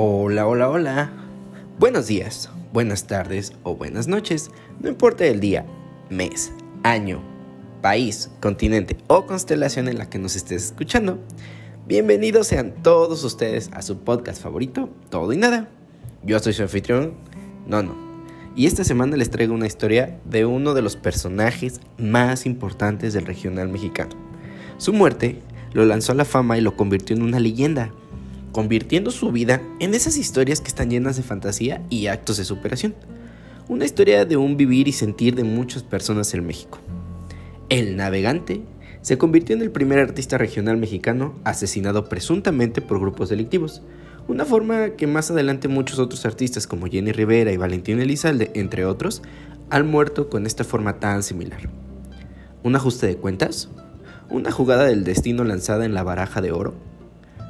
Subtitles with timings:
[0.00, 1.10] Hola, hola, hola.
[1.80, 4.52] Buenos días, buenas tardes o buenas noches.
[4.78, 5.66] No importa el día,
[6.08, 6.52] mes,
[6.84, 7.20] año,
[7.82, 11.18] país, continente o constelación en la que nos estés escuchando.
[11.88, 15.68] Bienvenidos sean todos ustedes a su podcast favorito, Todo y Nada.
[16.22, 17.14] Yo soy su anfitrión,
[17.66, 17.96] Nono.
[18.54, 23.26] Y esta semana les traigo una historia de uno de los personajes más importantes del
[23.26, 24.14] regional mexicano.
[24.76, 25.40] Su muerte
[25.72, 27.90] lo lanzó a la fama y lo convirtió en una leyenda
[28.52, 32.94] convirtiendo su vida en esas historias que están llenas de fantasía y actos de superación.
[33.68, 36.78] Una historia de un vivir y sentir de muchas personas en México.
[37.68, 38.62] El navegante
[39.02, 43.82] se convirtió en el primer artista regional mexicano asesinado presuntamente por grupos delictivos,
[44.26, 48.84] una forma que más adelante muchos otros artistas como Jenny Rivera y Valentín Elizalde, entre
[48.84, 49.22] otros,
[49.70, 51.70] han muerto con esta forma tan similar.
[52.62, 53.70] ¿Un ajuste de cuentas?
[54.28, 56.74] ¿Una jugada del destino lanzada en la baraja de oro?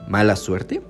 [0.09, 0.81] ¿Mala suerte?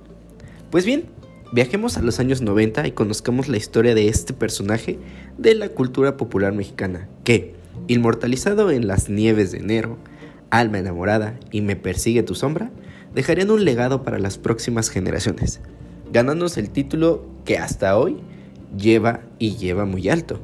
[0.71, 1.07] Pues bien,
[1.51, 4.97] viajemos a los años 90 y conozcamos la historia de este personaje
[5.37, 7.53] de la cultura popular mexicana, que,
[7.87, 9.97] inmortalizado en las nieves de enero,
[10.51, 12.71] Alma enamorada y Me persigue tu sombra,
[13.13, 15.59] dejarían un legado para las próximas generaciones,
[16.13, 18.21] ganándose el título que hasta hoy
[18.77, 20.39] lleva y lleva muy alto.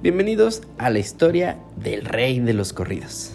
[0.00, 3.32] Bienvenidos a la historia del rey de los corridos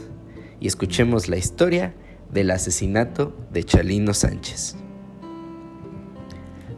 [0.62, 1.94] y escuchemos la historia
[2.34, 4.76] del asesinato de Chalino Sánchez.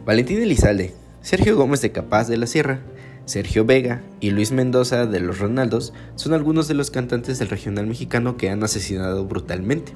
[0.04, 2.80] Valentín Elizalde, Sergio Gómez de Capaz de la Sierra,
[3.24, 7.86] Sergio Vega y Luis Mendoza de los Ronaldos son algunos de los cantantes del regional
[7.86, 9.92] mexicano que han asesinado brutalmente.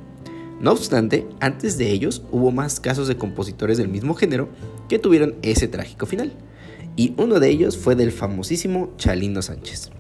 [0.61, 4.49] No obstante, antes de ellos hubo más casos de compositores del mismo género
[4.89, 6.33] que tuvieron ese trágico final,
[6.97, 9.91] y uno de ellos fue del famosísimo Chalino Sánchez.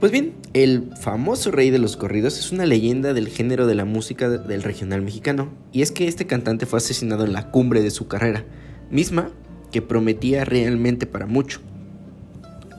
[0.00, 3.84] Pues bien, el famoso rey de los corridos es una leyenda del género de la
[3.84, 7.90] música del regional mexicano, y es que este cantante fue asesinado en la cumbre de
[7.90, 8.44] su carrera,
[8.92, 9.32] misma
[9.72, 11.60] que prometía realmente para mucho.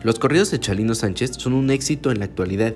[0.02, 2.76] Los corridos de Chalino Sánchez son un éxito en la actualidad,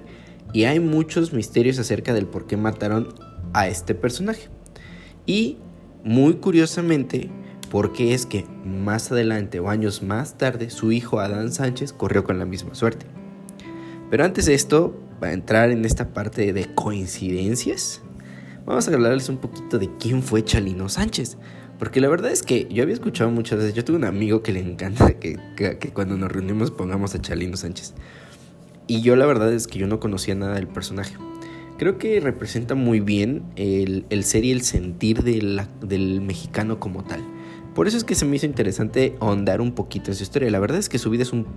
[0.51, 3.15] y hay muchos misterios acerca del por qué mataron
[3.53, 4.49] a este personaje.
[5.25, 5.57] Y,
[6.03, 7.29] muy curiosamente,
[7.71, 12.25] por qué es que más adelante o años más tarde su hijo Adán Sánchez corrió
[12.25, 13.22] con la misma suerte.
[14.09, 18.01] Pero antes de esto, para entrar en esta parte de coincidencias,
[18.65, 21.37] vamos a hablarles un poquito de quién fue Chalino Sánchez.
[21.79, 24.53] Porque la verdad es que yo había escuchado muchas veces, yo tuve un amigo que
[24.53, 25.37] le encanta que,
[25.93, 27.93] cuando nos reunimos pongamos a Chalino Sánchez.
[28.87, 31.15] Y yo la verdad es que yo no conocía nada del personaje.
[31.77, 37.21] Creo que representa muy bien el, ser y el sentir del mexicano como tal.
[37.73, 40.51] Por eso es que se me hizo interesante ahondar un poquito en su historia.
[40.51, 41.47] La verdad es que su vida es un,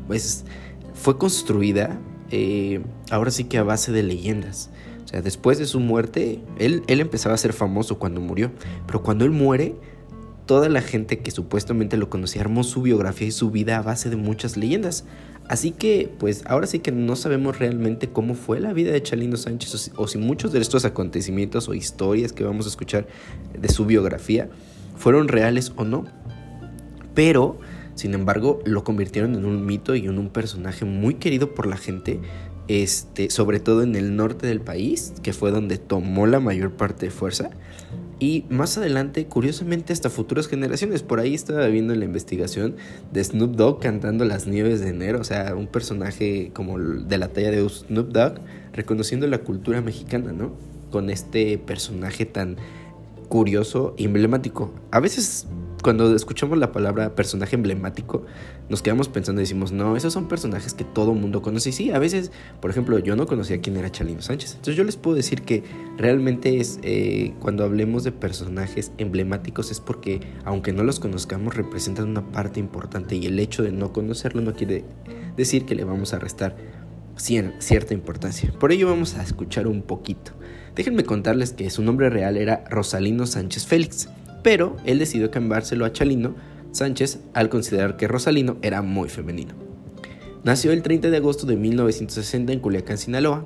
[0.95, 4.71] fue construida eh, ahora sí que a base de leyendas.
[5.05, 8.51] O sea, después de su muerte, él, él empezaba a ser famoso cuando murió,
[8.87, 9.77] pero cuando él muere,
[10.47, 14.09] toda la gente que supuestamente lo conocía armó su biografía y su vida a base
[14.11, 15.05] de muchas leyendas.
[15.49, 19.37] Así que, pues ahora sí que no sabemos realmente cómo fue la vida de Chalino
[19.37, 23.07] Sánchez o si, muchos de estos acontecimientos o historias que vamos a escuchar
[23.57, 24.49] de su biografía
[24.97, 26.05] fueron reales o no.
[27.15, 27.59] Pero
[27.97, 31.79] sin embargo, lo convirtieron en un mito y en un personaje muy querido por la
[31.79, 32.21] gente,
[32.69, 37.07] este, sobre todo en el norte del país, que fue donde tomó la mayor parte
[37.07, 37.51] de fuerza.
[38.19, 41.03] Y más adelante, curiosamente, hasta futuras generaciones.
[41.03, 42.77] Por ahí estaba viendo la investigación
[43.13, 45.19] de Snoop Dogg cantando Las Nieves de Enero.
[45.21, 48.41] O sea, un personaje como de la talla de Snoop Dogg,
[48.75, 50.53] reconociendo la cultura mexicana, ¿no?
[50.91, 52.57] Con este personaje tan
[53.29, 54.71] curioso y emblemático.
[54.91, 55.47] A veces
[55.83, 58.25] cuando escuchamos la palabra personaje emblemático,
[58.69, 61.71] nos quedamos pensando y decimos, no, esos son personajes que todo mundo conoce.
[61.71, 64.53] Y sí, a veces, por ejemplo, yo no conocía quién era Chalino Sánchez.
[64.53, 65.63] Entonces yo les puedo decir que
[65.97, 72.09] realmente es, eh, cuando hablemos de personajes emblemáticos es porque, aunque no los conozcamos, representan
[72.09, 74.85] una parte importante y el hecho de no conocerlo no quiere
[75.37, 76.57] decir que le vamos a restar
[77.17, 78.53] cierta importancia.
[78.59, 80.33] Por ello vamos a escuchar un poquito.
[80.75, 84.09] Déjenme contarles que su nombre real era Rosalino Sánchez Félix
[84.47, 86.37] pero él decidió cambiárselo a Chalino
[86.71, 89.55] Sánchez al considerar que Rosalino era muy femenino.
[90.45, 93.45] Nació el 30 de agosto de 1960 en Culiacán, Sinaloa,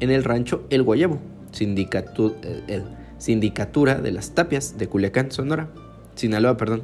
[0.00, 1.18] en el rancho El Guayabo,
[1.58, 2.82] eh,
[3.16, 5.70] sindicatura de las Tapias de Culiacán, Sonora,
[6.14, 6.82] Sinaloa, perdón,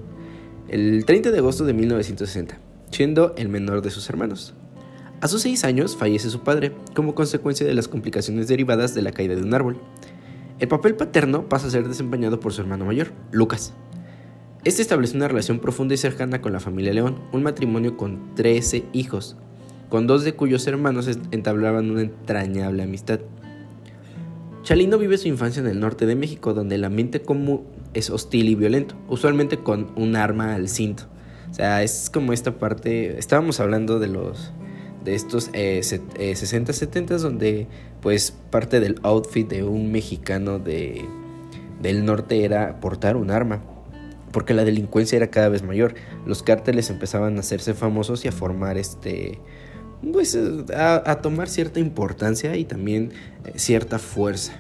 [0.71, 2.59] el 30 de agosto de 1960,
[2.91, 4.55] siendo el menor de sus hermanos.
[5.21, 9.13] A sus seis años fallece su padre como consecuencia de las complicaciones derivadas de la
[9.13, 9.79] caída de un árbol.
[10.61, 13.73] El papel paterno pasa a ser desempeñado por su hermano mayor, Lucas.
[14.63, 18.85] Este estableció una relación profunda y cercana con la familia León, un matrimonio con 13
[18.93, 19.39] hijos,
[19.89, 23.21] con dos de cuyos hermanos entablaban una entrañable amistad.
[24.63, 27.63] Chalino vive su infancia en el norte de México, donde el ambiente común
[27.95, 31.05] es hostil y violento, usualmente con un arma al cinto.
[31.51, 34.53] O sea, es como esta parte, estábamos hablando de los
[35.05, 37.67] de estos eh, 60 70 donde
[38.01, 41.05] pues parte del outfit de un mexicano de,
[41.81, 43.63] del norte era portar un arma
[44.33, 45.95] porque la delincuencia era cada vez mayor.
[46.25, 49.39] Los cárteles empezaban a hacerse famosos y a formar este
[50.13, 50.39] pues
[50.75, 53.13] a, tomar cierta importancia y también
[53.45, 54.53] eh, cierta fuerza.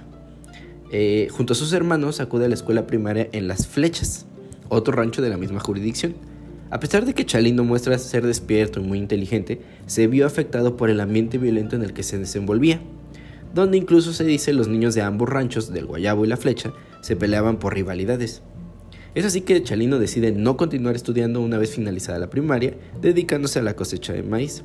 [0.92, 4.26] Eh, junto a sus hermanos acude a la escuela primaria en Las Flechas
[4.68, 6.14] otro rancho de la misma jurisdicción
[6.70, 10.88] a pesar de que Chalino muestra ser despierto y muy inteligente, se vio afectado por
[10.88, 12.80] el ambiente violento en el que se desenvolvía,
[13.52, 17.16] donde incluso se dice los niños de ambos ranchos, del Guayabo y la Flecha, se
[17.16, 18.42] peleaban por rivalidades.
[19.16, 23.62] Es así que Chalino decide no continuar estudiando una vez finalizada la primaria, dedicándose a
[23.62, 24.62] la cosecha de maíz.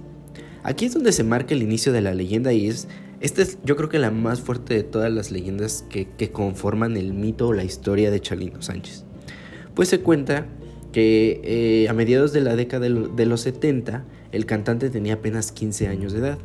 [0.61, 2.87] Aquí es donde se marca el inicio de la leyenda y es,
[3.19, 6.97] esta es yo creo que la más fuerte de todas las leyendas que, que conforman
[6.97, 9.03] el mito o la historia de Chalino Sánchez.
[9.73, 10.45] Pues se cuenta
[10.95, 15.89] que eh, a mediados de la década de los 70 el cantante tenía apenas 15
[15.89, 16.37] años de edad.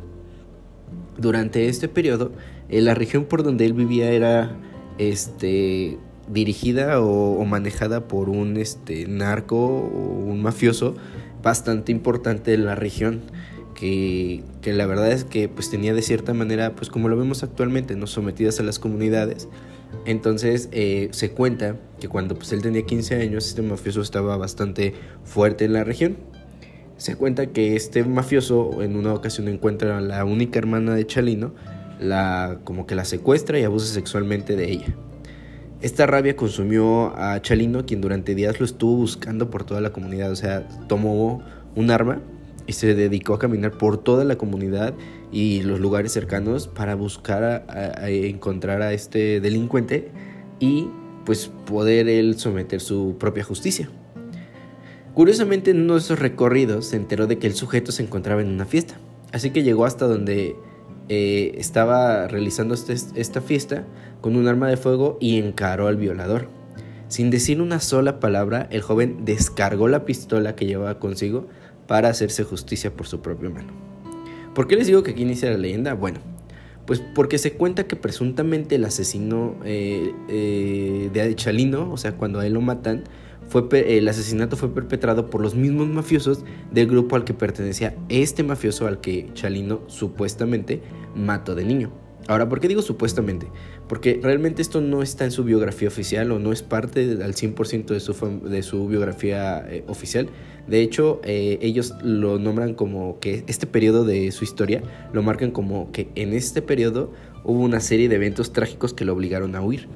[1.17, 2.33] Durante este periodo,
[2.67, 4.57] eh, la región por donde él vivía era
[4.97, 10.95] este, dirigida o, manejada por un este, narco o un mafioso
[11.41, 13.21] bastante importante en la región.
[13.73, 17.41] Que, que, la verdad es que pues tenía de cierta manera, pues como lo vemos
[17.41, 19.47] actualmente, no sometidas a las comunidades,
[20.05, 24.93] entonces eh, se cuenta que cuando pues, él tenía 15 años, este mafioso estaba bastante
[25.23, 26.17] fuerte en la región.
[26.97, 31.53] Se cuenta que este mafioso en una ocasión encuentra a la única hermana de Chalino,
[31.99, 34.95] la, como que la secuestra y abusa sexualmente de ella.
[35.81, 40.31] Esta rabia consumió a Chalino, quien durante días lo estuvo buscando por toda la comunidad.
[40.31, 41.41] O sea, tomó
[41.75, 42.21] un arma
[42.67, 44.93] y se dedicó a caminar por toda la comunidad
[45.31, 50.11] y los lugares cercanos para buscar a, encontrar a este delincuente
[50.59, 50.87] y
[51.25, 53.89] pues poder él someter su propia justicia.
[55.13, 58.49] Curiosamente en uno de esos recorridos se enteró de que el sujeto se encontraba en
[58.49, 58.95] una fiesta,
[59.31, 60.55] así que llegó hasta donde
[61.09, 63.85] eh, estaba realizando este, esta fiesta
[64.21, 66.47] con un arma de fuego y encaró al violador.
[67.09, 71.47] Sin decir una sola palabra, el joven descargó la pistola que llevaba consigo
[71.85, 73.90] para hacerse justicia por su propia mano.
[74.53, 75.93] ¿Por qué les digo que aquí inicia la leyenda?
[75.93, 76.19] Bueno,
[76.85, 82.39] pues porque se cuenta que presuntamente el asesino eh, eh, de Chalino, o sea, cuando
[82.39, 83.03] a él lo matan,
[83.47, 88.43] fue, el asesinato fue perpetrado por los mismos mafiosos del grupo al que pertenecía este
[88.43, 90.81] mafioso al que Chalino supuestamente
[91.15, 92.00] mató de niño.
[92.27, 93.47] Ahora, ¿por qué digo supuestamente?
[93.87, 97.87] Porque realmente esto no está en su biografía oficial o no es parte al 100%
[97.87, 98.13] de su,
[98.47, 100.29] de su biografía eh, oficial.
[100.67, 105.51] De hecho, eh, ellos lo nombran como que este periodo de su historia lo marcan
[105.51, 107.11] como que en este periodo
[107.43, 109.87] hubo una serie de eventos trágicos que lo obligaron a huir.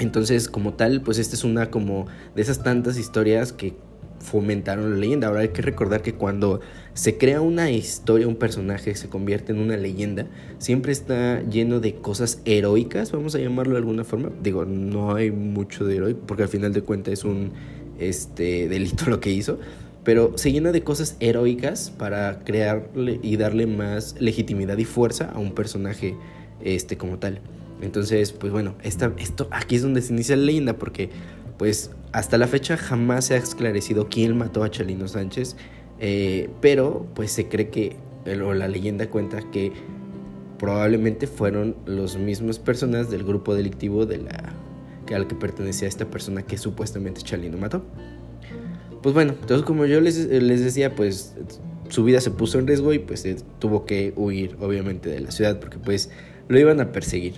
[0.00, 3.76] Entonces, como tal, pues esta es una como de esas tantas historias que
[4.22, 5.28] fomentaron la leyenda.
[5.28, 6.60] Ahora hay que recordar que cuando
[6.94, 10.26] se crea una historia, un personaje se convierte en una leyenda,
[10.58, 14.30] siempre está lleno de cosas heroicas, vamos a llamarlo de alguna forma.
[14.42, 17.52] Digo, no hay mucho de heroico, porque al final de cuentas es un
[17.98, 19.58] este, delito lo que hizo,
[20.04, 25.38] pero se llena de cosas heroicas para crearle y darle más legitimidad y fuerza a
[25.38, 26.16] un personaje
[26.62, 27.40] este, como tal.
[27.80, 31.10] Entonces, pues bueno, esta, esto, aquí es donde se inicia la leyenda, porque
[31.58, 35.56] pues hasta la fecha jamás se ha esclarecido quién mató a Chalino Sánchez,
[35.98, 37.96] eh, pero pues se cree que,
[38.44, 39.72] o la leyenda cuenta que
[40.58, 44.52] probablemente fueron los mismas personas del grupo delictivo de la,
[45.06, 47.82] que al que pertenecía esta persona que supuestamente Chalino mató.
[49.02, 51.34] Pues bueno, entonces como yo les, les decía, pues
[51.88, 53.26] su vida se puso en riesgo y pues
[53.58, 56.10] tuvo que huir obviamente de la ciudad porque pues
[56.48, 57.34] lo iban a perseguir.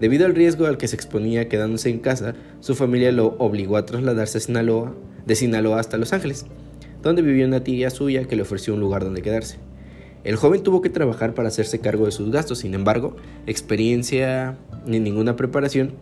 [0.00, 3.86] Debido al riesgo al que se exponía quedándose en casa, su familia lo obligó a
[3.86, 4.94] trasladarse a Sinaloa,
[5.26, 6.46] de Sinaloa hasta Los Ángeles,
[7.02, 9.58] donde vivió una tía suya que le ofreció un lugar donde quedarse.
[10.24, 13.16] El joven tuvo que trabajar para hacerse cargo de sus gastos, sin embargo,
[13.46, 15.92] experiencia ni ninguna preparación,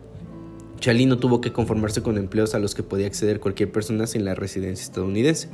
[0.79, 4.33] Chalino tuvo que conformarse con empleos a los que podía acceder cualquier persona sin la
[4.33, 5.49] residencia estadounidense.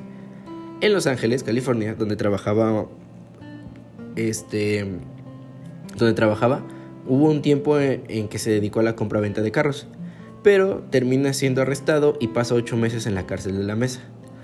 [0.81, 2.87] En Los Ángeles, California, donde trabajaba
[4.15, 4.85] este
[5.97, 6.61] donde trabajaba,
[7.07, 9.87] Hubo un tiempo en que se dedicó a la compraventa de carros,
[10.43, 14.01] pero termina siendo arrestado y pasa ocho meses en la cárcel de la mesa.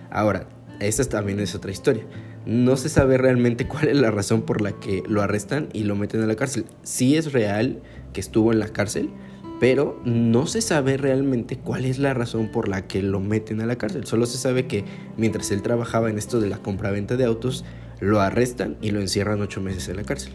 [0.09, 0.47] Ahora,
[0.79, 2.03] esta también es otra historia.
[2.45, 5.95] No se sabe realmente cuál es la razón por la que lo arrestan y lo
[5.95, 6.65] meten a la cárcel.
[6.83, 7.81] Sí es real
[8.13, 9.11] que estuvo en la cárcel,
[9.59, 13.67] pero no se sabe realmente cuál es la razón por la que lo meten a
[13.67, 14.07] la cárcel.
[14.07, 14.83] Solo se sabe que
[15.17, 17.63] mientras él trabajaba en esto de la compraventa de autos,
[17.99, 20.33] lo arrestan y lo encierran ocho meses en la cárcel.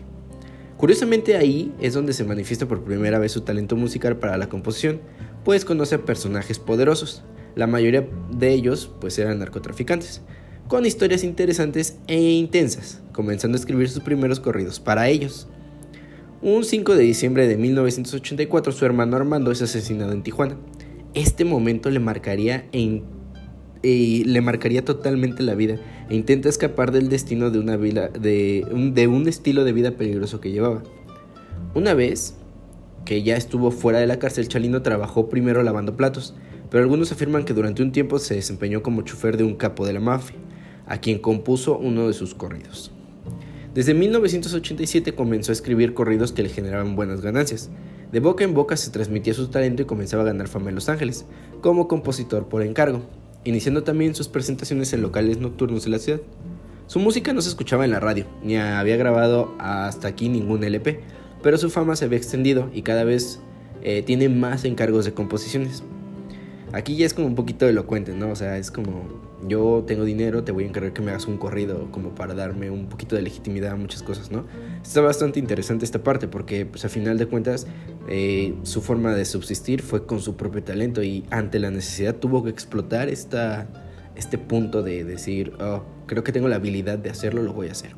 [0.77, 5.01] Curiosamente ahí es donde se manifiesta por primera vez su talento musical para la composición,
[5.45, 7.23] pues conoce a personajes poderosos.
[7.55, 10.21] La mayoría de ellos pues eran narcotraficantes,
[10.69, 15.49] con historias interesantes e intensas, comenzando a escribir sus primeros corridos para ellos.
[16.43, 20.59] Un 5 de diciembre de 1984 su hermano Armando es asesinado en Tijuana.
[21.15, 22.69] Este momento le marcaría,
[23.87, 25.79] e le marcaría totalmente la vida
[26.11, 29.93] e intenta escapar del destino de, una vida, de, un, de un estilo de vida
[29.93, 30.83] peligroso que llevaba.
[31.73, 32.35] Una vez
[33.05, 36.35] que ya estuvo fuera de la cárcel, Chalino trabajó primero lavando platos,
[36.69, 39.93] pero algunos afirman que durante un tiempo se desempeñó como chofer de un capo de
[39.93, 40.37] la mafia,
[40.87, 42.91] a quien compuso uno de sus corridos.
[43.73, 47.71] Desde 1987 comenzó a escribir corridos que le generaban buenas ganancias.
[48.11, 50.89] De boca en boca se transmitía su talento y comenzaba a ganar fama en Los
[50.89, 51.25] Ángeles,
[51.61, 53.03] como compositor por encargo,
[53.47, 56.21] iniciando también sus presentaciones en locales nocturnos de la ciudad.
[56.87, 61.01] Su música no se escuchaba en la radio, ni había grabado hasta aquí ningún LP,
[61.43, 63.41] pero su fama se había extendido y cada vez
[63.83, 65.83] eh, tiene más encargos de composiciones.
[66.73, 68.31] Aquí ya es como un poquito elocuente, ¿no?
[68.31, 69.05] O sea, es como,
[69.47, 72.71] yo tengo dinero, te voy a encargar que me hagas un corrido como para darme
[72.71, 74.45] un poquito de legitimidad a muchas cosas, ¿no?
[74.83, 77.67] Está bastante interesante esta parte porque, pues a final de cuentas,
[78.09, 82.43] eh, su forma de subsistir fue con su propio talento y ante la necesidad tuvo
[82.45, 83.69] que explotar esta,
[84.15, 87.73] este punto de decir, oh, creo que tengo la habilidad de hacerlo, lo voy a
[87.73, 87.91] hacer.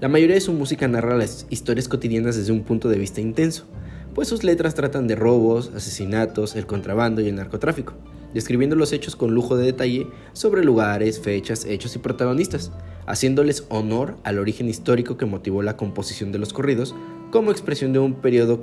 [0.00, 3.66] La mayoría de su música narra las historias cotidianas desde un punto de vista intenso
[4.14, 7.94] pues sus letras tratan de robos, asesinatos, el contrabando y el narcotráfico,
[8.34, 12.72] describiendo los hechos con lujo de detalle sobre lugares, fechas, hechos y protagonistas,
[13.06, 16.94] haciéndoles honor al origen histórico que motivó la composición de los corridos
[17.30, 18.60] como expresión de un periodo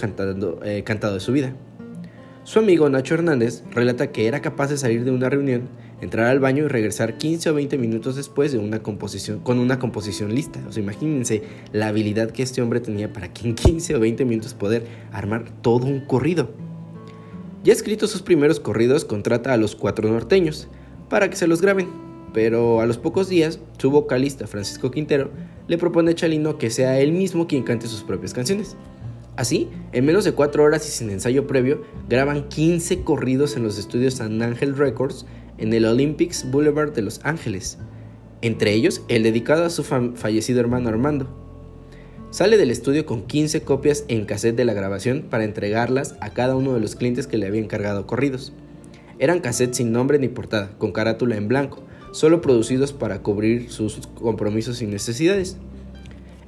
[0.63, 1.55] eh, cantado de su vida.
[2.43, 5.67] Su amigo Nacho Hernández relata que era capaz de salir de una reunión,
[5.99, 9.79] entrar al baño y regresar 15 o 20 minutos después de una composición, con una
[9.79, 10.61] composición lista.
[10.65, 11.43] O sea, imagínense
[11.73, 15.43] la habilidad que este hombre tenía para que en 15 o 20 minutos poder armar
[15.61, 16.66] todo un corrido.
[17.67, 20.69] Ya escrito sus primeros corridos, contrata a los cuatro norteños
[21.09, 21.89] para que se los graben,
[22.33, 25.31] pero a los pocos días, su vocalista Francisco Quintero
[25.67, 28.77] le propone a Chalino que sea él mismo quien cante sus propias canciones.
[29.35, 33.77] Así, en menos de cuatro horas y sin ensayo previo, graban 15 corridos en los
[33.77, 35.25] estudios San Ángel Records
[35.57, 37.79] en el Olympics Boulevard de Los Ángeles,
[38.41, 41.46] entre ellos el dedicado a su fallecido hermano Armando.
[42.29, 46.57] Sale del estudio con 15 copias en cassette de la grabación para entregarlas a cada
[46.57, 48.51] uno de los clientes que le habían cargado corridos.
[49.17, 54.07] Eran cassettes sin nombre ni portada, con carátula en blanco, solo producidos para cubrir sus
[54.15, 55.55] compromisos y necesidades.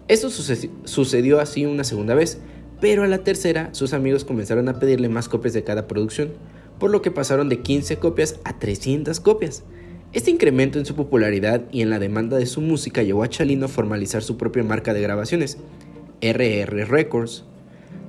[0.09, 2.39] Esto sucedió así una segunda vez,
[2.81, 6.33] pero a la tercera sus amigos comenzaron a pedirle más copias de cada producción,
[6.77, 9.63] por lo que pasaron de 15 copias a 300 copias.
[10.11, 13.65] Este incremento en su popularidad y en la demanda de su música llevó a Chalino
[13.65, 15.59] a formalizar su propia marca de grabaciones,
[16.19, 17.43] RR Records.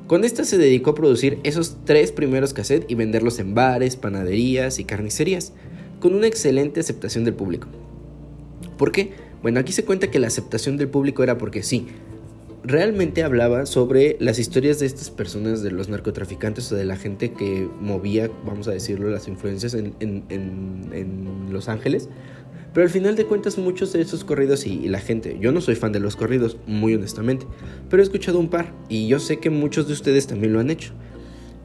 [0.06, 4.78] Con esta se dedicó a producir esos tres primeros cassettes y venderlos en bares, panaderías
[4.78, 5.52] y carnicerías,
[6.00, 7.68] con una excelente aceptación del público.
[8.78, 9.12] ¿Por qué?
[9.42, 11.86] Bueno, aquí se cuenta que la aceptación del público era porque sí,
[12.62, 17.32] realmente hablaba sobre las historias de estas personas, de los narcotraficantes o de la gente
[17.32, 22.08] que movía, vamos a decirlo, las influencias en, Los Ángeles.
[22.72, 25.74] Pero al final de cuentas muchos de esos corridos y, la gente, yo no soy
[25.74, 27.46] fan de los corridos, muy honestamente,
[27.88, 30.70] pero he escuchado un par y yo sé que muchos de ustedes también lo han
[30.70, 30.92] hecho.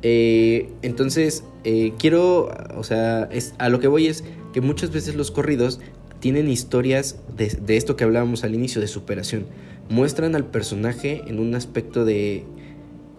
[0.02, 4.24] Eh, entonces, eh, quiero, o sea, a lo que voy es
[4.54, 5.80] que muchas veces los corridos
[6.20, 9.46] tienen historias de, de esto que hablábamos al inicio, de superación
[9.90, 12.44] muestran al personaje en un aspecto de,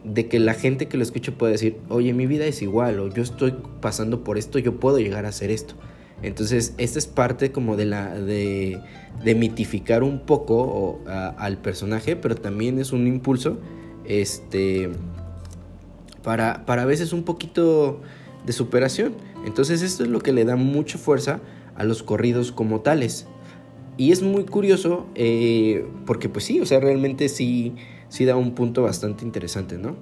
[0.05, 3.09] de que la gente que lo escucha puede decir, oye, mi vida es igual, o
[3.13, 5.75] yo estoy pasando por esto, yo puedo llegar a hacer esto.
[6.23, 8.81] Entonces, esta es parte como de la de,
[9.23, 13.59] de mitificar un poco al personaje, pero también es un impulso
[14.05, 14.91] este
[16.23, 18.01] para, para a veces un poquito
[18.47, 19.15] de superación.
[19.45, 21.41] Entonces, esto es lo que le da mucha fuerza
[21.77, 23.27] a los corridos como tales.
[23.99, 27.75] Y es muy curioso eh, porque pues sí, o sea, realmente sí,
[28.09, 29.97] sí da un punto bastante interesante, ¿no?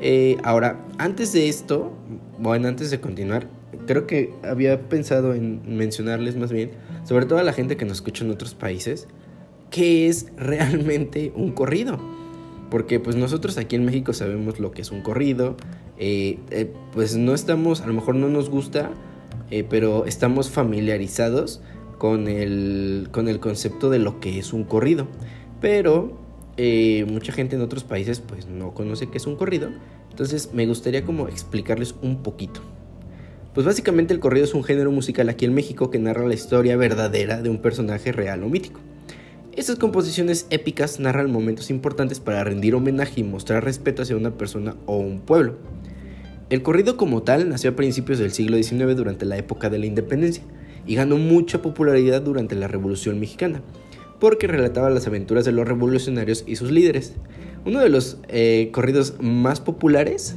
[0.00, 1.92] Eh, ahora, antes de esto,
[2.38, 3.48] bueno, antes de continuar,
[3.86, 6.70] creo que había pensado en mencionarles más bien,
[7.04, 9.08] sobre todo a la gente que nos escucha en otros países,
[9.70, 11.98] qué es realmente un corrido.
[12.70, 15.56] Porque pues nosotros aquí en México sabemos lo que es un corrido,
[15.96, 16.38] eh,
[16.92, 18.90] pues no estamos, a lo mejor no nos gusta,
[19.70, 21.62] pero estamos familiarizados
[21.98, 25.06] con el, con el concepto de lo que es un corrido.
[25.60, 26.16] Pero
[26.56, 29.68] eh, mucha gente en otros países pues no conoce qué es un corrido.
[30.10, 32.60] Entonces me gustaría como explicarles un poquito.
[33.54, 36.76] Pues básicamente el corrido es un género musical aquí en México que narra la historia
[36.76, 38.80] verdadera de un personaje real o mítico.
[39.52, 44.76] Estas composiciones épicas narran momentos importantes para rendir homenaje y mostrar respeto hacia una persona
[44.86, 45.56] o un pueblo.
[46.50, 49.86] El corrido como tal nació a principios del siglo XIX durante la época de la
[49.86, 50.44] independencia
[50.88, 53.60] y ganó mucha popularidad durante la Revolución Mexicana,
[54.18, 57.12] porque relataba las aventuras de los revolucionarios y sus líderes.
[57.66, 60.36] Uno de los eh, corridos más populares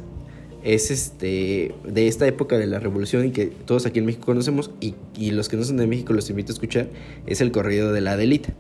[0.63, 4.69] es este de esta época de la revolución y que todos aquí en México conocemos
[4.79, 6.87] y, y, los que no son de México los invito a escuchar
[7.25, 8.53] es el corrido de la Adelita.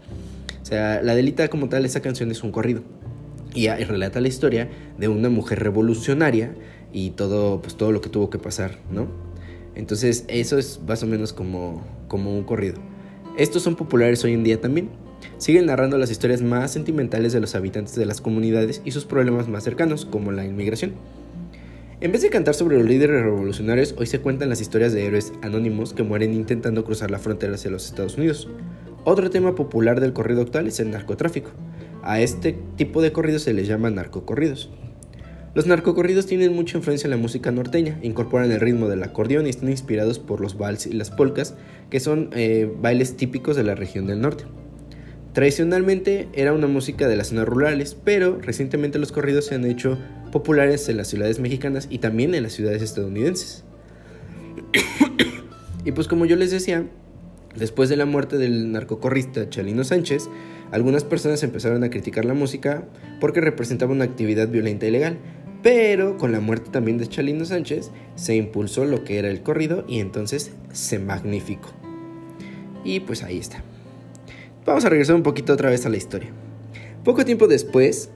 [0.61, 2.81] O sea, la Adelita como tal, esa canción es un corrido
[3.53, 6.55] y, y relata la historia de una mujer revolucionaria
[6.93, 9.07] y todo, pues, todo lo que tuvo que pasar, ¿no?
[9.81, 12.75] Entonces eso es más o menos como, como un corrido.
[13.35, 14.89] Estos son populares hoy en día también.
[15.39, 19.47] Siguen narrando las historias más sentimentales de los habitantes de las comunidades y sus problemas
[19.47, 20.93] más cercanos, como la inmigración.
[21.99, 25.33] En vez de cantar sobre los líderes revolucionarios, hoy se cuentan las historias de héroes
[25.41, 28.49] anónimos que mueren intentando cruzar la frontera hacia los Estados Unidos.
[29.03, 31.49] Otro tema popular del corrido actual es el narcotráfico.
[32.03, 34.69] A este tipo de corridos se les llama narcocorridos.
[35.53, 39.49] Los narcocorridos tienen mucha influencia en la música norteña, incorporan el ritmo del acordeón y
[39.49, 41.55] están inspirados por los vals y las polcas,
[41.89, 44.45] que son eh, bailes típicos de la región del norte.
[45.33, 49.97] Tradicionalmente era una música de las zonas rurales, pero recientemente los corridos se han hecho
[50.31, 53.65] populares en las ciudades mexicanas y también en las ciudades estadounidenses.
[55.85, 56.85] y pues como yo les decía,
[57.57, 60.29] después de la muerte del narcocorrista Chalino Sánchez,
[60.71, 62.85] algunas personas empezaron a criticar la música
[63.19, 65.17] porque representaba una actividad violenta y legal,
[65.61, 69.85] pero con la muerte también de Chalino Sánchez se impulsó lo que era el corrido
[69.87, 71.69] y entonces se magnificó.
[72.83, 73.63] Y pues ahí está.
[74.65, 76.29] Vamos a regresar un poquito otra vez a la historia.
[77.03, 78.09] Poco tiempo después,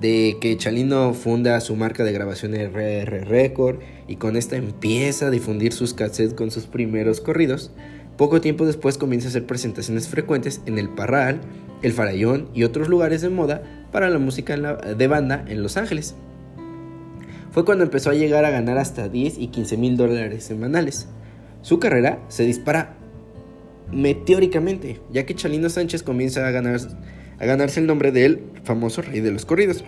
[0.00, 5.30] de que Chalino funda su marca de grabación RR Record y con esta empieza a
[5.30, 7.70] difundir sus cassettes con sus primeros corridos.
[8.16, 11.40] Poco tiempo después comienza a hacer presentaciones frecuentes en el Parral,
[11.82, 13.62] el Farallón y otros lugares de moda
[13.92, 16.14] para la música de banda en Los Ángeles.
[17.56, 21.08] Fue cuando empezó a llegar a ganar hasta 10 y 15 mil dólares semanales.
[21.62, 22.98] Su carrera se dispara
[23.90, 26.78] meteóricamente, ya que Chalino Sánchez comienza a ganar
[27.38, 29.84] a ganarse el nombre del famoso rey de los corridos,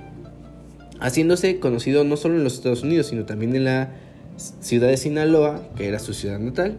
[0.99, 3.93] haciéndose conocido no solo en los Estados Unidos, sino también en la
[4.39, 6.79] ciudad de Sinaloa, que era su ciudad natal,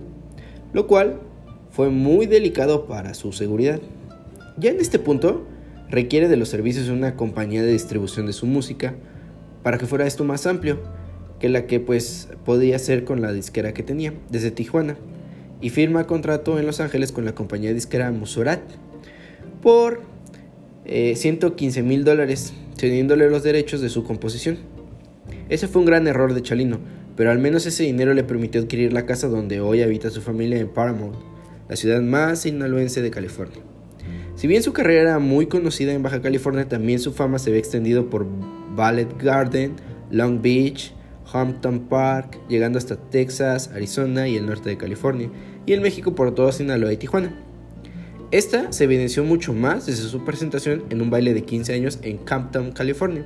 [0.73, 1.19] lo cual
[1.69, 3.79] fue muy delicado para su seguridad.
[4.57, 5.45] Ya en este punto,
[5.87, 8.95] requiere de los servicios de una compañía de distribución de su música
[9.69, 10.79] para que fuera esto más amplio
[11.39, 14.97] que la que pues podía ser con la disquera que tenía desde Tijuana
[15.61, 18.61] y firma contrato en Los Ángeles con la compañía disquera Musorat
[19.61, 20.01] por
[20.87, 24.57] 115 eh, mil dólares, cediéndole los derechos de su composición.
[25.49, 26.79] Ese fue un gran error de Chalino,
[27.15, 30.57] pero al menos ese dinero le permitió adquirir la casa donde hoy habita su familia
[30.57, 31.15] en Paramount,
[31.67, 33.61] la ciudad más sinaloense de California.
[34.35, 37.59] Si bien su carrera era muy conocida en Baja California, también su fama se había
[37.59, 38.25] extendido por
[38.75, 39.75] Ballet Garden,
[40.11, 40.93] Long Beach,
[41.31, 45.29] Hampton Park, llegando hasta Texas, Arizona y el norte de California,
[45.65, 47.33] y en México por todo Sinaloa y Tijuana.
[48.31, 52.17] Esta se evidenció mucho más desde su presentación en un baile de 15 años en
[52.17, 53.25] Campton, California,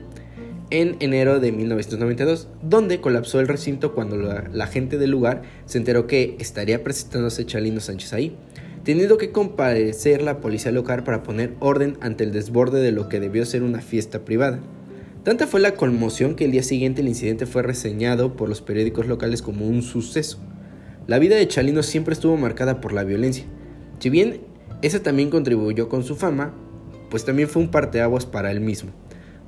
[0.69, 6.07] en enero de 1992, donde colapsó el recinto cuando la, gente del lugar se enteró
[6.07, 8.35] que estaría presentándose Chalino Sánchez ahí,
[8.83, 13.19] teniendo que comparecer la policía local para poner orden ante el desborde de lo que
[13.19, 14.61] debió ser una fiesta privada.
[15.23, 19.07] Tanta fue la conmoción que el día siguiente el incidente fue reseñado por los periódicos
[19.07, 20.37] locales como un suceso.
[21.07, 23.45] La vida de Chalino siempre estuvo marcada por la violencia.
[23.99, 24.41] Si bien
[24.81, 26.53] ese también contribuyó con su fama,
[27.09, 28.91] pues también fue un parteaguas para él mismo.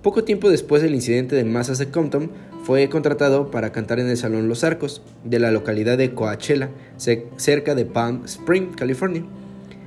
[0.01, 2.31] Poco tiempo después del incidente de masas de Compton,
[2.63, 7.75] fue contratado para cantar en el Salón Los Arcos, de la localidad de Coachella, cerca
[7.75, 9.25] de Palm Spring, California.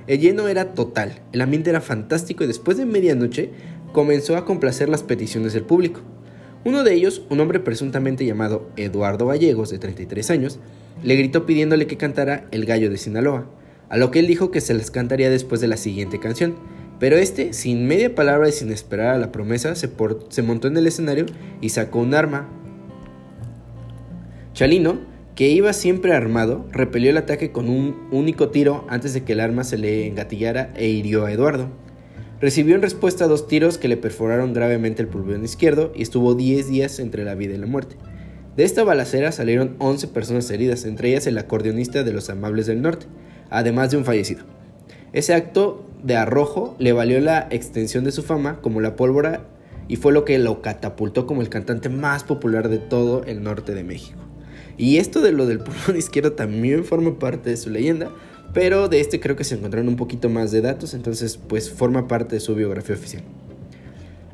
[0.06, 3.50] El lleno era total, el ambiente era fantástico y después de medianoche
[3.92, 6.00] comenzó a complacer las peticiones del público.
[6.64, 10.58] Uno de ellos, un hombre presuntamente llamado Eduardo Gallegos, de 33 años,
[11.02, 13.46] le gritó pidiéndole que cantara El Gallo de Sinaloa
[13.88, 16.56] a lo que él dijo que se les cantaría después de la siguiente canción.
[16.98, 19.90] Pero este, sin media palabra y sin esperar a la promesa, se,
[20.28, 21.26] se montó en el escenario
[21.60, 22.48] y sacó un arma.
[24.52, 24.98] Chalino,
[25.36, 29.40] que iba siempre armado, repelió el ataque con un único tiro antes de que el
[29.40, 31.68] arma se le engatillara e hirió a Eduardo.
[32.40, 36.68] Recibió en respuesta dos tiros que le perforaron gravemente el pulmón izquierdo y estuvo 10
[36.68, 37.96] días entre la vida y la muerte.
[38.56, 42.80] De esta balacera salieron 11 personas heridas, entre ellas el acordeonista de los Amables del
[42.80, 43.06] Norte,
[43.50, 44.44] además de un fallecido.
[45.12, 49.42] Ese acto de arrojo le valió la extensión de su fama como la pólvora
[49.88, 53.74] y fue lo que lo catapultó como el cantante más popular de todo el norte
[53.74, 54.20] de México.
[54.76, 58.10] Y esto de lo del pulmón izquierdo también forma parte de su leyenda,
[58.54, 62.08] pero de este creo que se encontraron un poquito más de datos, entonces pues forma
[62.08, 63.22] parte de su biografía oficial.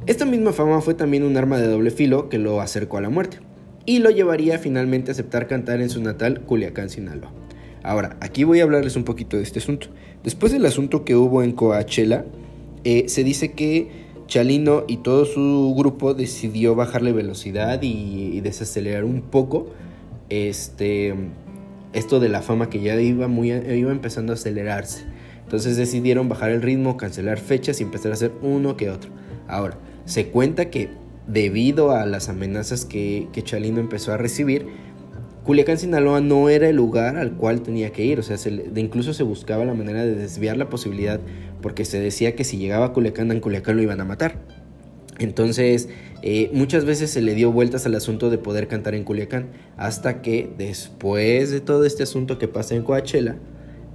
[0.06, 3.08] Esta misma fama fue también un arma de doble filo que lo acercó a la
[3.08, 3.38] muerte
[3.86, 7.32] y lo llevaría finalmente a aceptar cantar en su natal Culiacán, Sinaloa.
[7.82, 9.88] Ahora, aquí voy a hablarles un poquito de este asunto.
[10.22, 12.24] Después del asunto que hubo en Coachella,
[12.84, 19.22] eh, se dice que Chalino y todo su grupo decidió bajarle velocidad y, desacelerar un
[19.22, 19.68] poco
[20.28, 21.14] este,
[21.94, 25.04] esto de la fama que ya iba, muy, iba empezando a acelerarse.
[25.44, 29.10] Entonces decidieron bajar el ritmo, cancelar fechas y empezar a hacer uno que otro.
[29.46, 30.90] Ahora, se cuenta que
[31.26, 34.66] debido a las amenazas que, que Chalino empezó a recibir,
[35.44, 38.38] Culiacán, Sinaloa no era el lugar al cual tenía que ir, o sea,
[38.76, 41.20] incluso se buscaba la manera de desviar la posibilidad
[41.60, 44.38] porque se decía que si llegaba a Culiacán, en Culiacán lo iban a matar.
[45.18, 45.88] Entonces,
[46.22, 50.22] eh, muchas veces se le dio vueltas al asunto de poder cantar en Culiacán, hasta
[50.22, 53.36] que después de todo este asunto que pasa en Coachella,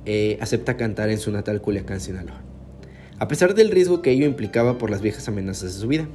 [0.06, 2.42] eh, acepta cantar en su natal Culiacán, Sinaloa.
[3.20, 6.08] A pesar del riesgo que ello implicaba por las viejas amenazas de su vida.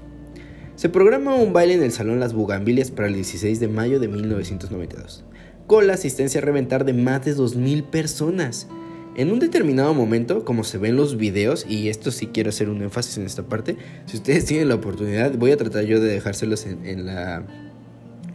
[0.75, 4.09] Se programa un baile en el Salón Las Bugambilias para el 16 de mayo de
[4.09, 5.25] 1992,
[5.67, 8.67] con la asistencia a reventar de más de 2.000 personas.
[9.17, 12.69] En un determinado momento, como se ve en los videos, y esto sí quiero hacer
[12.69, 16.09] un énfasis en esta parte, si ustedes tienen la oportunidad, voy a tratar yo de
[16.09, 17.47] dejárselos en, la...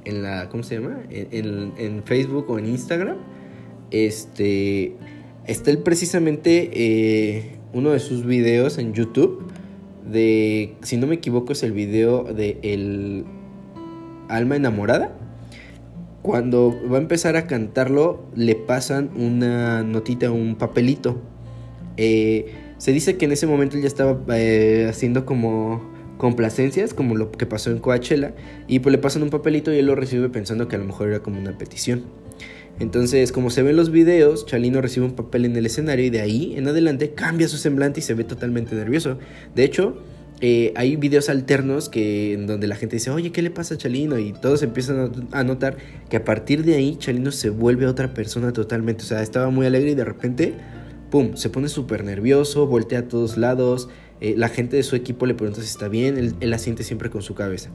[0.06, 1.02] En la, ¿cómo se llama?
[1.10, 3.18] En, Facebook o en Instagram.
[3.92, 4.96] Este,
[5.46, 9.52] está el, precisamente eh, uno de sus videos en YouTube
[10.10, 13.26] de, si no me equivoco, es el video de El
[14.30, 15.19] alma enamorada.
[16.22, 21.22] Cuando va a empezar a cantarlo, le pasan una notita, un papelito.
[21.98, 25.82] Eh, se dice que en ese momento él ya estaba eh, haciendo como
[26.18, 28.34] complacencias, como lo que pasó en Coachella,
[28.68, 31.10] y pues le pasan un papelito y él lo recibe pensando que a lo mejor
[31.10, 32.04] era como una petición.
[32.80, 36.22] Entonces, como se ven los videos, Chalino recibe un papel en el escenario y de
[36.22, 39.18] ahí en adelante cambia su semblante y se ve totalmente nervioso.
[39.56, 39.98] De hecho,
[40.42, 43.78] eh, hay videos alternos que en donde la gente dice, oye, ¿qué le pasa a
[43.78, 44.18] Chalino?
[44.18, 45.78] Y todos empiezan a notar
[46.10, 49.04] que a partir de ahí Chalino se vuelve otra persona totalmente.
[49.04, 50.54] O sea, estaba muy alegre y de repente,
[51.12, 53.90] ¡pum!, se pone súper nervioso, voltea a todos lados.
[54.22, 57.10] Eh, la gente de su equipo le pregunta si está bien, él, él asiente siempre
[57.10, 57.70] con su cabeza.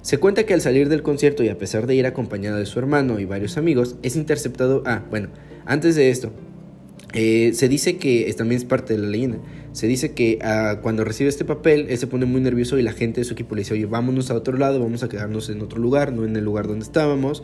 [0.00, 2.78] Se cuenta que al salir del concierto y a pesar de ir acompañado de su
[2.78, 4.82] hermano y varios amigos, es interceptado...
[4.86, 5.28] Ah, bueno,
[5.64, 6.30] antes de esto,
[7.12, 9.38] eh, se dice que, también es parte de la leyenda,
[9.76, 12.92] se dice que ah, cuando recibe este papel, él se pone muy nervioso y la
[12.92, 15.60] gente de su equipo le dice, oye, vámonos a otro lado, vamos a quedarnos en
[15.60, 17.42] otro lugar, no en el lugar donde estábamos.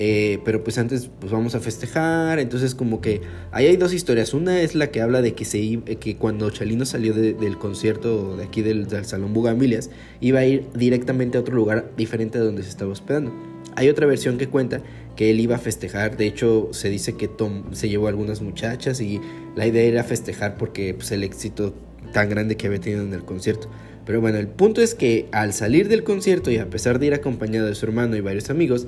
[0.00, 3.20] Eh, pero pues antes pues vamos a festejar, entonces como que
[3.52, 6.84] ahí hay dos historias, una es la que habla de que, se, que cuando Chalino
[6.84, 11.92] salió del concierto de aquí del, Salón Bugambilias, iba a ir directamente a otro lugar
[11.96, 13.32] diferente a donde se estaba hospedando.
[13.74, 14.82] Hay otra versión que cuenta
[15.16, 19.00] que él iba a festejar, de hecho se dice que Tom se llevó algunas muchachas
[19.00, 19.20] y
[19.58, 21.74] la idea era festejar porque pues, el éxito
[22.12, 23.68] tan grande que había tenido en el concierto.
[24.06, 27.14] Pero bueno, el punto es que al salir del concierto y a pesar de ir
[27.14, 28.86] acompañado de su hermano y varios amigos,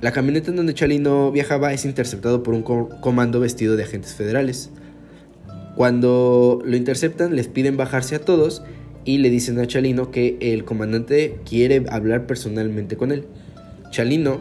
[0.00, 4.70] la camioneta en donde Chalino viajaba es interceptado por un comando vestido de agentes federales.
[5.74, 8.62] Cuando lo interceptan, les piden bajarse a todos
[9.04, 13.24] y le dicen a Chalino que el comandante quiere hablar personalmente con él.
[13.90, 14.38] Chalino,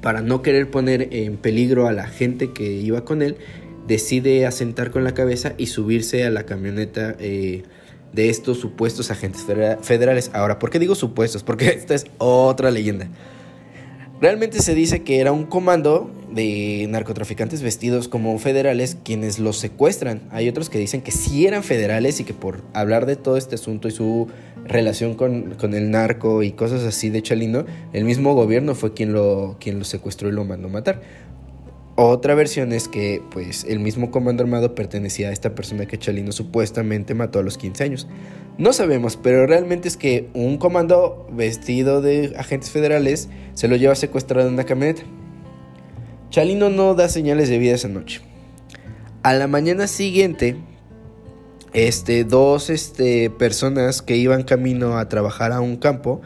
[0.00, 3.36] para no querer poner en peligro a la gente que iba con él,
[3.90, 7.64] decide asentar con la cabeza y subirse a la camioneta eh,
[8.12, 9.44] de estos supuestos agentes
[9.82, 10.30] federales.
[10.32, 11.42] Ahora, ¿por qué digo supuestos?
[11.42, 13.08] Porque esta es otra leyenda.
[14.20, 20.20] Realmente se dice que era un comando de narcotraficantes vestidos como federales quienes los secuestran.
[20.30, 23.56] Hay otros que dicen que sí eran federales y que por hablar de todo este
[23.56, 24.28] asunto y su
[24.66, 29.56] relación con, el narco y cosas así de Chalino, el mismo gobierno fue quien lo,
[29.58, 31.02] quien lo secuestró y lo mandó matar.
[32.02, 36.32] Otra versión es que pues el mismo comando armado pertenecía a esta persona que Chalino
[36.32, 38.08] supuestamente mató a los 15 años.
[38.56, 43.94] No sabemos, pero realmente es que un comando vestido de agentes federales se lo lleva
[43.96, 45.02] secuestrado en una camioneta.
[46.30, 48.22] Chalino no da señales de vida esa noche.
[49.22, 50.56] A la mañana siguiente,
[51.74, 56.22] este, dos este, personas que iban camino a trabajar a un campo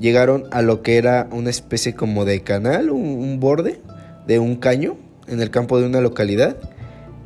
[0.00, 3.78] llegaron a lo que era una especie como de canal, un borde
[4.26, 4.96] de un caño
[5.28, 6.56] en el campo de una localidad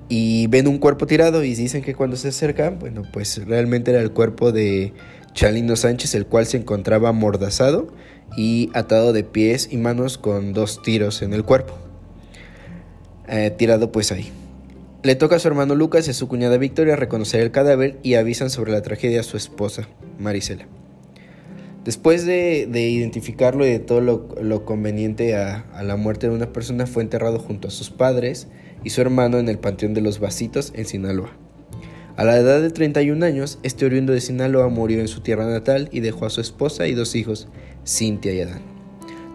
[0.09, 4.01] y ven un cuerpo tirado y dicen que cuando se acercan, bueno, pues realmente era
[4.01, 4.93] el cuerpo de
[5.33, 7.89] Chalino Sánchez, el cual se encontraba amordazado
[8.37, 11.79] y atado de pies y manos con dos tiros en el cuerpo.
[13.29, 14.31] Eh, tirado pues ahí.
[15.03, 18.15] Le toca a su hermano Lucas y a su cuñada Victoria reconocer el cadáver y
[18.15, 19.89] avisan sobre la tragedia a su esposa,
[20.19, 20.67] Marisela.
[21.85, 27.03] Después de, identificarlo y de todo lo, conveniente a, la muerte de una persona, fue
[27.03, 28.47] enterrado junto a sus padres
[28.85, 31.37] y su hermano en el Panteón de los Vasitos en Sinaloa.
[32.17, 35.89] A la edad de 31 años, este oriundo de Sinaloa murió en su tierra natal
[35.91, 37.49] y dejó a su esposa y dos hijos,
[37.85, 38.63] Cintia y Adán.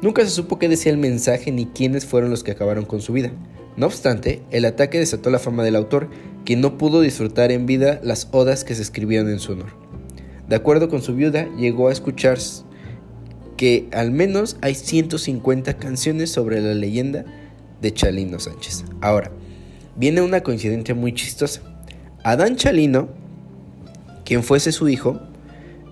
[0.01, 3.13] Nunca se supo qué decía el mensaje ni quiénes fueron los que acabaron con su
[3.13, 3.31] vida.
[3.75, 6.10] No obstante, el ataque desató la fama del autor,
[6.45, 9.87] quien no pudo disfrutar en vida las odas que se escribían en su honor.
[10.47, 12.38] De acuerdo con su viuda, llegó a escuchar
[13.57, 17.25] que al menos hay 150 canciones sobre la leyenda
[17.81, 18.86] de Chalino Sánchez.
[19.01, 19.31] Ahora,
[19.97, 21.62] viene una coincidencia muy chistosa.
[22.23, 23.10] Adán Chalino,
[24.23, 25.19] quien fuese su hijo,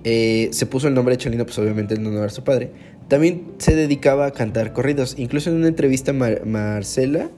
[0.04, 2.72] eh, se puso el nombre de Chalino, pues obviamente en honor a su padre,
[3.08, 5.16] también se dedicaba a cantar corridos.
[5.18, 7.30] Incluso en una entrevista Marcela,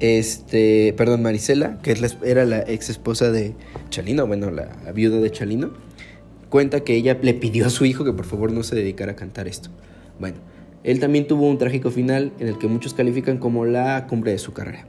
[0.00, 3.54] este, perdón, Marisela, que era la ex esposa de
[3.90, 5.72] Chalino, bueno, la viuda de Chalino,
[6.48, 9.16] cuenta que ella le pidió a su hijo que por favor no se dedicara a
[9.16, 9.70] cantar esto.
[10.18, 10.38] Bueno,
[10.84, 14.38] él también tuvo un trágico final en el que muchos califican como la cumbre de
[14.38, 14.86] su carrera.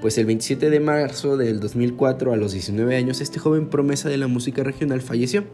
[0.00, 4.16] Pues el 27 de marzo del 2004, a los 19 años, este joven promesa de
[4.16, 5.44] la música regional falleció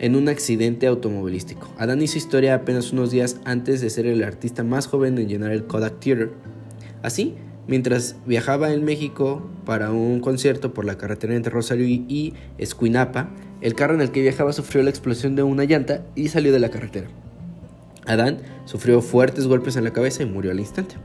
[0.00, 1.72] en un accidente automovilístico.
[1.78, 5.52] Adán hizo historia apenas unos días antes de ser el artista más joven en llenar
[5.52, 6.32] el Kodak Theater.
[7.02, 7.36] Así,
[7.68, 13.74] mientras viajaba en México para un concierto por la carretera entre Rosario y Escuinapa, el
[13.74, 16.70] carro en el que viajaba sufrió la explosión de una llanta y salió de la
[16.70, 17.08] carretera.
[18.06, 20.96] Adán sufrió fuertes golpes en la cabeza y murió al instante.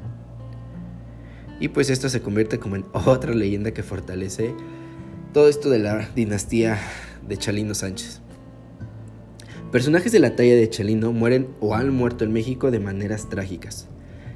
[1.59, 4.53] Y pues esto se convierte como en otra leyenda que fortalece
[5.33, 6.79] todo esto de la dinastía
[7.27, 8.21] de Chalino Sánchez.
[9.71, 13.89] Personajes de la talla de Chalino mueren o han muerto en México de maneras trágicas.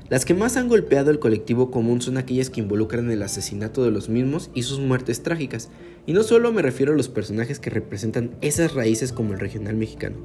[0.09, 3.91] Las que más han golpeado el colectivo común son aquellas que involucran el asesinato de
[3.91, 5.69] los mismos y sus muertes trágicas.
[6.07, 9.75] Y no solo me refiero a los personajes que representan esas raíces como el regional
[9.75, 10.15] mexicano.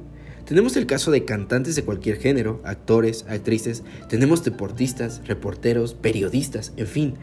[0.45, 6.87] Tenemos el caso de cantantes de cualquier género, actores, actrices, tenemos deportistas, reporteros, periodistas, en
[6.87, 7.13] fin,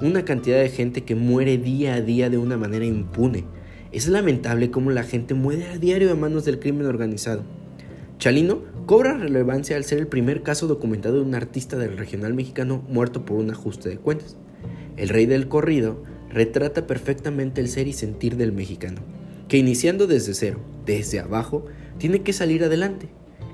[0.00, 3.44] una cantidad de gente que muere día a día de una manera impune.
[3.90, 7.42] Es lamentable cómo la gente muere a diario a manos del crimen organizado.
[8.18, 12.84] Chalino cobra relevancia al ser el primer caso documentado de un artista del regional mexicano
[12.88, 14.36] muerto por un ajuste de cuentas.
[14.96, 19.00] El rey del corrido retrata perfectamente el ser y sentir del mexicano,
[19.48, 21.64] que iniciando desde cero, desde abajo,
[21.98, 23.08] tiene que salir adelante.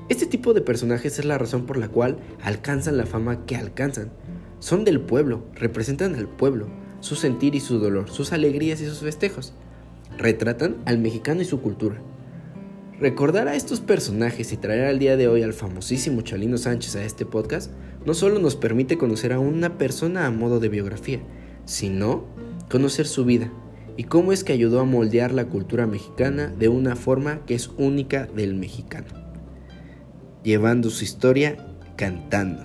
[0.09, 4.11] Este tipo de personajes es la razón por la cual alcanzan la fama que alcanzan.
[4.59, 6.69] Son del pueblo, representan al pueblo,
[7.01, 9.53] su sentir y su dolor, sus alegrías y sus festejos
[10.17, 11.97] retratan al mexicano y su cultura.
[13.01, 17.05] Recordar a estos personajes y traer al día de hoy al famosísimo Chalino Sánchez a
[17.05, 17.71] este podcast
[18.05, 21.21] no solo nos permite conocer a una persona a modo de biografía,
[21.65, 22.25] sino
[22.69, 23.53] conocer su vida
[23.97, 27.71] y cómo es que ayudó a moldear la cultura mexicana de una forma que es
[27.79, 29.07] única del mexicano,
[30.43, 32.65] llevando su historia cantando.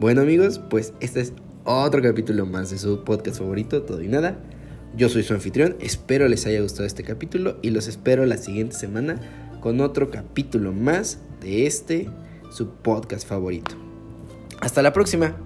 [0.00, 4.40] Bueno amigos, pues este es otro capítulo más de su podcast favorito, Todo y Nada.
[4.96, 8.76] Yo soy su anfitrión, espero les haya gustado este capítulo y los espero la siguiente
[8.76, 9.20] semana
[9.60, 12.08] con otro capítulo más de este,
[12.52, 13.74] su podcast favorito.
[14.60, 15.36] Hasta la próxima.